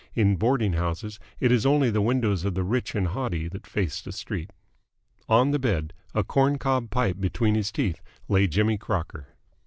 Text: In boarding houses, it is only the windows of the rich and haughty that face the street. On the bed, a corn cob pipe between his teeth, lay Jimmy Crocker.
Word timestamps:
In 0.15 0.35
boarding 0.35 0.73
houses, 0.73 1.19
it 1.39 1.51
is 1.51 1.63
only 1.63 1.91
the 1.91 2.01
windows 2.01 2.43
of 2.43 2.55
the 2.55 2.63
rich 2.63 2.95
and 2.95 3.09
haughty 3.09 3.47
that 3.49 3.67
face 3.67 4.01
the 4.01 4.11
street. 4.11 4.49
On 5.29 5.51
the 5.51 5.59
bed, 5.59 5.93
a 6.15 6.23
corn 6.23 6.57
cob 6.57 6.89
pipe 6.89 7.17
between 7.19 7.53
his 7.53 7.71
teeth, 7.71 8.01
lay 8.27 8.47
Jimmy 8.47 8.79
Crocker. 8.79 9.27